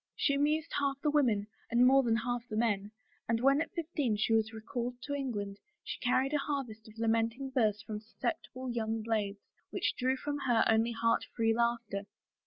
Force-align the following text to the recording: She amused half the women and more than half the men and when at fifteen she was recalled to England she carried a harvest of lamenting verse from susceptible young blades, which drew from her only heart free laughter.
She 0.15 0.33
amused 0.33 0.73
half 0.79 0.99
the 1.03 1.11
women 1.11 1.45
and 1.69 1.85
more 1.85 2.01
than 2.01 2.15
half 2.15 2.47
the 2.49 2.55
men 2.57 2.91
and 3.29 3.39
when 3.39 3.61
at 3.61 3.69
fifteen 3.75 4.17
she 4.17 4.33
was 4.33 4.51
recalled 4.51 4.95
to 5.03 5.13
England 5.13 5.59
she 5.83 5.99
carried 5.99 6.33
a 6.33 6.39
harvest 6.39 6.87
of 6.87 6.97
lamenting 6.97 7.51
verse 7.51 7.83
from 7.83 7.99
susceptible 8.01 8.71
young 8.71 9.03
blades, 9.03 9.43
which 9.69 9.93
drew 9.95 10.17
from 10.17 10.39
her 10.39 10.63
only 10.67 10.93
heart 10.93 11.25
free 11.35 11.53
laughter. 11.55 12.07